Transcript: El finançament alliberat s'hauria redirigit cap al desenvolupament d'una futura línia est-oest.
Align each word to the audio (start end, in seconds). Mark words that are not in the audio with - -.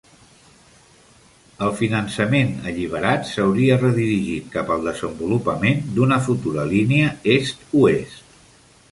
El 1.65 1.73
finançament 1.81 2.55
alliberat 2.71 3.27
s'hauria 3.31 3.77
redirigit 3.83 4.47
cap 4.55 4.71
al 4.77 4.87
desenvolupament 4.89 5.83
d'una 5.99 6.17
futura 6.29 6.65
línia 6.71 7.13
est-oest. 7.35 8.25